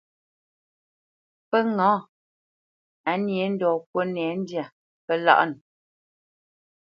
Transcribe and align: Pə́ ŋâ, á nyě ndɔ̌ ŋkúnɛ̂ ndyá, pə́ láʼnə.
Pə́ 1.49 1.61
ŋâ, 1.75 1.89
á 3.09 3.11
nyě 3.25 3.43
ndɔ̌ 3.53 3.71
ŋkúnɛ̂ 3.77 4.27
ndyá, 4.41 4.65
pə́ 5.05 5.15
láʼnə. 5.25 5.57